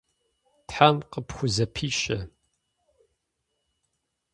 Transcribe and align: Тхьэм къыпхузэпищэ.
Тхьэм 0.67 0.97
къыпхузэпищэ. 1.11 2.17